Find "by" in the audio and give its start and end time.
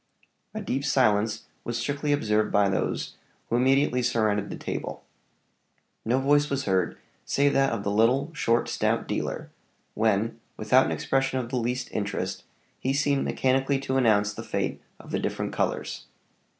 2.51-2.67